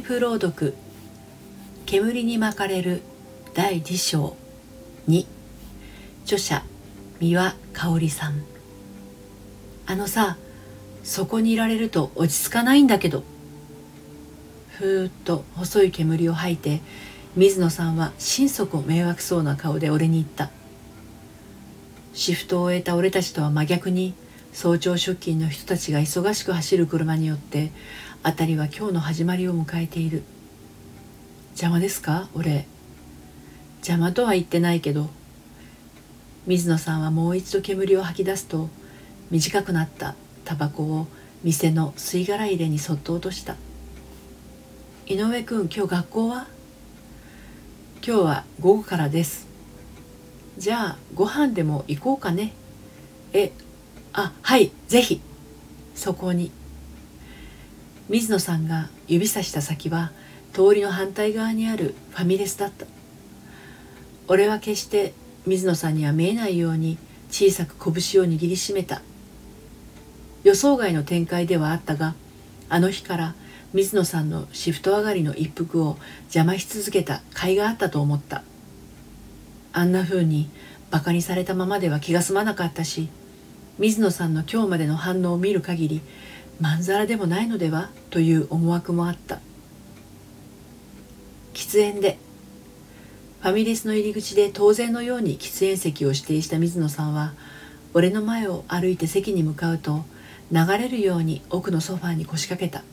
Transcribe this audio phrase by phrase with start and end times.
[0.00, 0.74] イプ朗読。
[1.84, 3.02] 煙に巻かれる
[3.52, 4.34] 第2章。
[5.06, 5.26] 2
[6.24, 6.64] 著者
[7.20, 8.42] 三輪香織さん。
[9.84, 10.38] あのさ
[11.04, 13.24] そこにいられると落ち着かないんだけど。
[14.70, 16.80] ふーっと細い煙を吐いて
[17.36, 20.48] 水野さんは心底迷惑そうな顔で俺に言った。
[22.14, 24.14] シフトを終えた俺たちとは真逆に
[24.52, 27.70] 早朝出勤の人たちが忙しく走る車によって
[28.24, 30.22] 辺りは今日の始まりを迎えている。
[31.50, 32.28] 邪魔ですか？
[32.34, 32.66] 俺。
[33.78, 35.08] 邪魔とは言ってないけど。
[36.46, 38.68] 水野さんはもう一度煙を吐き出すと
[39.30, 41.06] 短くなったタバコを
[41.44, 43.56] 店の吸い殻入れにそっと落とした。
[45.06, 46.46] 井上君今日学校は？
[48.04, 49.46] 今日は午後からです。
[50.58, 52.52] じゃあご飯でも行こうかね。
[53.32, 53.52] え
[54.12, 55.20] あはいぜひ。
[55.94, 56.50] そこに。
[58.08, 60.10] 水野さんが指さした先は
[60.52, 62.86] 通りの反対側にあるファミレスだった。
[64.26, 65.14] 俺は決して
[65.46, 66.98] 水野さんには見えないように
[67.30, 69.02] 小さく拳を握りしめた。
[70.42, 72.14] 予想外の展開ではあったが
[72.68, 73.34] あの日から
[73.74, 78.42] 水野さんのシフト上がりの一服を邪魔し続けた甲斐があったと思った。
[79.72, 80.50] あんな風に
[80.90, 83.08] バカにされたままでは気が済まなかったし
[83.80, 86.02] 水野さんの今日までの反応を見る限り
[86.60, 87.88] まんざらでもないのでは？
[88.10, 89.40] という思惑もあった。
[91.54, 92.18] 喫煙で
[93.40, 97.32] ファミレスの入り口で当然のように喫煙席を指定した水野さんは
[97.94, 100.04] 俺の前を歩いて席に向かうと
[100.52, 102.84] 流れるように奥のソファーに腰掛けた。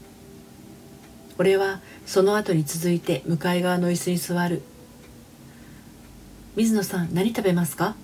[1.38, 4.62] 俺はその後に続いて向かい側の椅子に座る。
[6.56, 7.98] 水野さん何食べますか？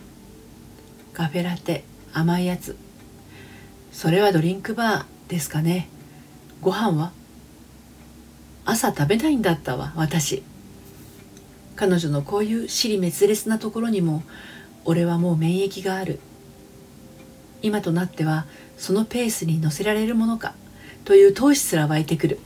[1.13, 1.85] カフェラテ。
[2.13, 2.77] 甘いやつ。
[3.91, 5.89] それはドリンクバーですかね。
[6.61, 7.11] ご飯は？
[8.65, 10.43] 朝食べないんだったわ私。
[11.75, 14.23] 彼女のこういう尻滅裂なところにも
[14.85, 16.19] 俺はもう免疫がある。
[17.61, 18.45] 今となっては
[18.77, 20.53] そのペースに乗せられるものか
[21.05, 22.39] という闘志すら湧いてくる。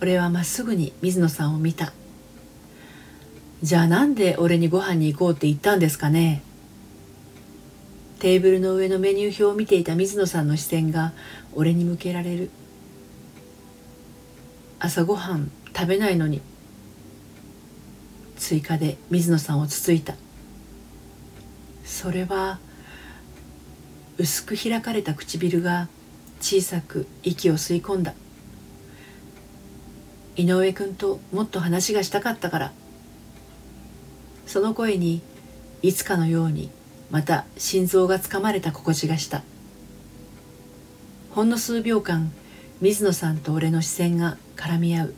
[0.00, 1.92] 俺はまっすぐに水野さんを見た。
[3.62, 6.42] じゃあなんで俺にご飯に行こうって言ったんですかね。
[8.20, 11.14] テーブルの上のメニュー表を見ていた水野さんの視線が
[11.54, 12.50] 俺に向けられる。
[14.78, 16.42] 朝ごはん食べないのに
[18.36, 20.16] 追加で水野さんをつついた。
[21.82, 22.58] それは
[24.18, 25.88] 薄く開かれた唇が
[26.42, 28.12] 小さく息を吸い込んだ。
[30.36, 32.72] 井上君ともっと話がしたかったから。
[34.46, 35.22] その声に
[35.80, 36.70] いつかのように
[37.10, 39.42] また心臓がつかまれた心地がした。
[41.30, 42.32] ほんの数秒間
[42.80, 45.08] 水野さんと俺の視線が絡み合う。
[45.10, 45.12] っ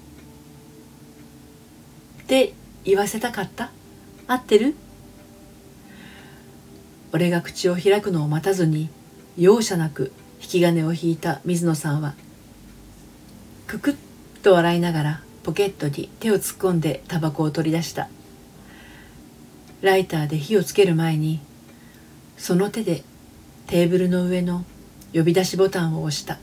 [2.26, 2.54] て
[2.84, 3.70] 言わせたかった？
[4.26, 4.74] 合ってる？
[7.12, 8.88] 俺が口を開くのを待たずに
[9.36, 12.14] 容赦なく引き金を引いた水野さんは
[13.66, 13.94] くくっ
[14.42, 18.08] と笑いながらポケットに手を突っ込んでタバコを取り出した。
[19.82, 21.40] ライターで火をつける前に
[22.42, 23.04] その手で
[23.68, 24.64] テーブルの上の
[25.14, 26.40] 呼び出しボタンを押した。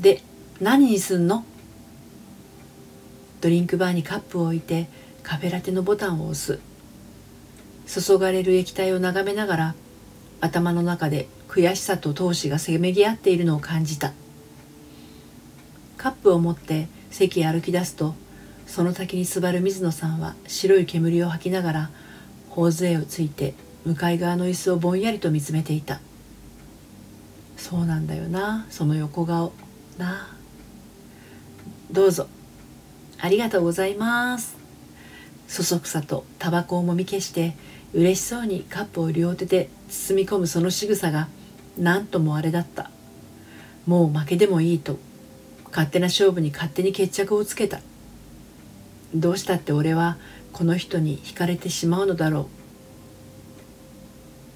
[0.00, 0.22] で
[0.58, 1.44] 何にすんの？
[3.42, 4.88] ドリンクバーにカップを置いて
[5.22, 6.60] カフェラテのボタンを押す。
[7.86, 9.74] 注がれる液体を眺めながら
[10.40, 14.14] 頭の中で悔しさと闘志がせめぎ合っているのを感じた。
[15.98, 18.14] カップを持って席へ歩き出すと
[18.66, 21.90] その先に座る水野さんは白い煙を吐きながら
[22.48, 23.52] 頬杖をついて
[23.84, 26.00] 向かい側の椅子をぼんやりと見つめていた。
[27.56, 29.52] そうなんだよなその横顔。
[29.98, 30.28] な
[31.90, 32.28] どうぞ。
[33.18, 34.56] ありがとうございます。
[35.48, 37.54] そそくさとタバコをもみ消して
[37.92, 41.28] 嬉しそうにカップを両手で包み込むその仕草が
[41.76, 42.90] 何ともあれだった。
[43.86, 44.98] もう負けでもいいと
[45.70, 47.80] 勝手な勝負に勝手に決着をつけた。
[49.14, 50.16] どうしたって俺は
[50.52, 52.61] この人に惹かれてしまうのだろう。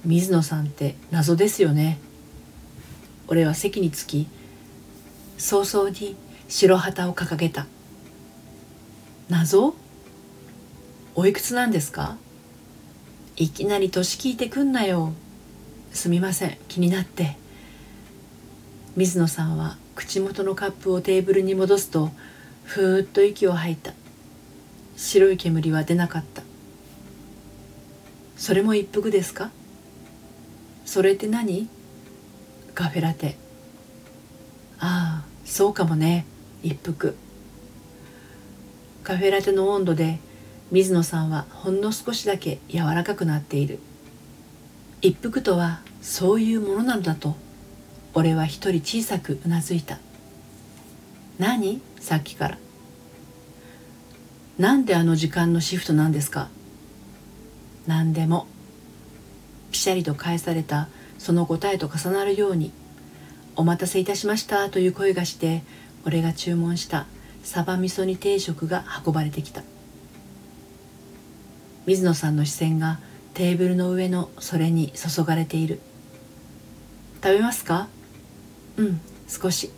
[0.06, 1.99] 水野さんって謎ですよね。
[3.26, 4.29] 俺は席につき
[5.37, 6.14] 早々に
[6.49, 7.67] 白旗を掲げた。
[9.29, 9.75] 謎？
[11.17, 12.19] おいくつなんですか？
[13.35, 15.12] いきなり年聞いてくんなよ。
[15.93, 17.37] すみません気になって。
[18.94, 22.12] 水野さんは口元のカップをテーブルに戻すと
[22.62, 23.93] ふーっと息を吐いた。
[24.97, 26.43] 白い煙は出なかった。
[28.37, 29.50] それも一服ですか？
[30.86, 31.68] それって何？
[32.74, 33.36] カフェラテ。
[34.78, 36.24] ああそうかもね。
[36.62, 37.16] 一服。
[39.02, 40.18] カフェラテの温度で
[40.70, 43.80] 水野さんはほんの少しだけ柔らかくなっている。
[45.02, 47.36] 一服とはそういうものなのだと
[48.14, 49.98] 俺は一人小さくうなずいた。
[51.38, 51.82] 何？
[52.00, 52.58] さっきから。
[54.56, 56.48] なんであの時間のシフトなんですか？
[57.86, 58.46] 何でも。
[59.76, 60.88] ピシャリと返された
[61.19, 62.73] その答えと重なるように
[63.56, 65.64] 「お待たせいたしました」という声がして
[66.06, 67.06] 俺が注文した
[67.44, 69.62] サバ味噌煮定食が運ばれてきた。
[71.84, 73.00] 水野さんの視線が
[73.34, 75.79] テーブルの上のそれに注がれている
[77.22, 77.88] 食べますか
[78.79, 79.70] うん少し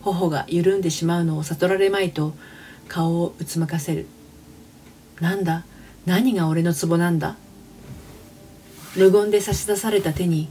[0.00, 2.34] 頬が緩んでしまうのを悟られまいと
[2.88, 4.06] 顔をうつむかせる
[5.20, 5.66] なんだ？
[6.06, 7.36] 何が俺のツボなんだ？
[8.98, 10.48] 無言で差し出された手に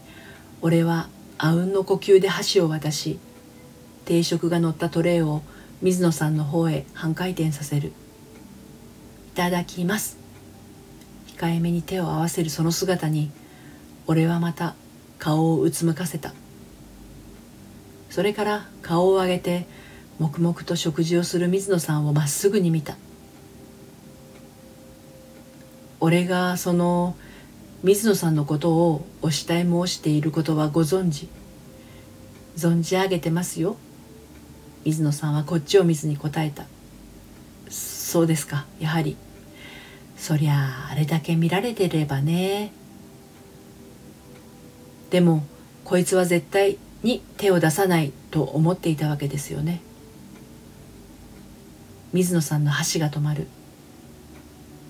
[0.61, 3.19] 俺はあうんの呼吸で箸を渡し
[4.05, 5.41] 定食が乗ったトレーを
[5.81, 7.89] 水野さんの方へ半回転させる。
[7.89, 7.91] い
[9.35, 10.17] ただきます。
[11.35, 13.29] 控えめに手を合わせるその姿に
[14.07, 14.75] 俺はまた
[15.19, 16.33] 顔をうつむかせた。
[18.09, 19.67] それから顔を上げて
[20.19, 22.95] 黙々と食事をする水野さんをまっすぐに見た。
[25.99, 27.17] 俺がその
[27.83, 31.29] 水野さんのことをお慕い申していることはご存知？
[32.57, 33.77] 存じ上げてますよ？
[34.83, 36.65] 水野さんはこっちを見ずに答えた。
[37.69, 39.15] そうですかやはり。
[40.17, 42.71] そりゃあれだけ見られてればね。
[45.11, 45.43] でも
[45.85, 49.81] こいつは絶対に手を出さないと思っていたわけですよね。
[52.11, 53.47] 水野さんの箸が止まる。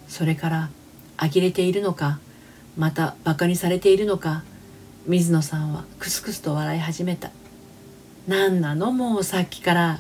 [0.08, 0.70] それから
[1.18, 2.20] 呆れているのか？
[2.78, 4.44] またバカにされているのか？
[5.08, 7.32] 水野さんはクスクスと笑い始めた。
[8.28, 8.92] 何なの？
[8.92, 10.00] もうさっきから。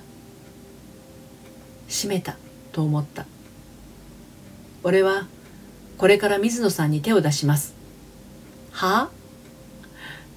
[1.87, 2.37] 閉めた。
[2.71, 3.25] と思った。
[4.83, 5.25] 俺は
[5.97, 7.73] これから水野さんに手を出します。
[8.71, 9.03] は？
[9.05, 9.09] あ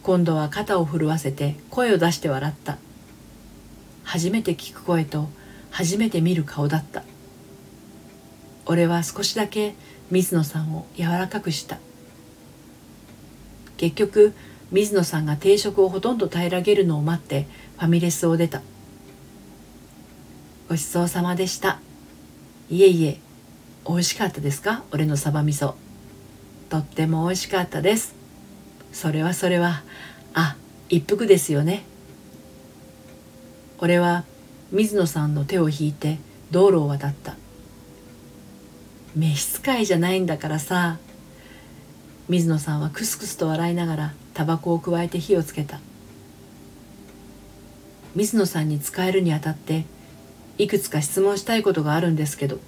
[0.02, 2.78] 今度は肩を震わせて声を出して笑った。
[4.02, 5.28] 初めて聞く声と
[5.70, 7.04] 初めて見る顔だった。
[8.64, 9.74] 俺は少しだけ
[10.10, 11.78] 水野さんを柔らかくした。
[13.80, 14.34] 結局
[14.70, 17.46] 水野さんが定食をほとんど平らげるのを待って
[17.78, 18.60] ファミレスを出た。
[20.68, 21.80] ごちそうさまでした。
[22.68, 23.18] いえいえ
[23.88, 24.84] 美味しかったですか？
[24.92, 25.76] 俺のサバ味噌。
[26.68, 28.14] とっても美味しかったです。
[28.92, 29.82] それはそれは
[30.34, 30.56] あ
[30.90, 31.82] 一服ですよね。
[33.78, 34.24] 俺は
[34.72, 36.18] 水野さんの手を引いて
[36.50, 37.34] 道路を渡った。
[39.16, 40.98] 召使いじゃないんだからさ。
[42.30, 45.80] 水野さんはクスクスと笑いながらタバコをくわえて火をつけた。
[48.14, 49.84] 水野さんに使えるにあたって
[50.56, 52.60] いくつか質問したいことがあるんですけど。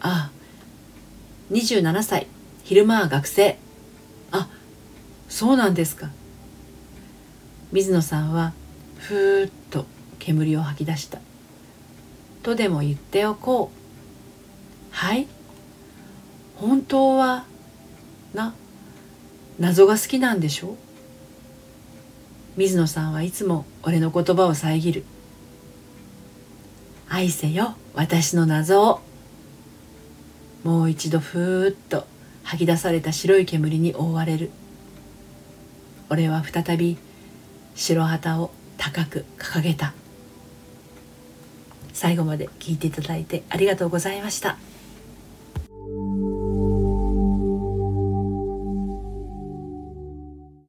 [0.00, 2.26] ああ27歳。
[2.64, 3.56] 昼間は学生。
[4.32, 4.48] あ
[5.28, 6.10] そうなんですか。
[7.70, 8.52] 水野さんは
[8.96, 9.86] ふーっと
[10.18, 11.20] 煙を吐き出した。
[12.42, 13.76] とでも言っておこう。
[14.90, 15.28] はい。
[16.56, 17.44] 本当は
[18.34, 18.54] な
[19.58, 20.76] 謎が好きなんでしょ？
[22.56, 25.04] 水野さんはいつも俺の言葉を遮る。
[27.08, 29.00] 愛せよ私の謎を。
[30.64, 32.06] もう一度ふーっと
[32.42, 34.50] 吐き出された白い煙に覆われる。
[36.10, 36.96] 俺は再び
[37.74, 39.94] 白旗を高く掲げた。
[41.92, 44.56] 最後まで聞いていただいてありがとうございました。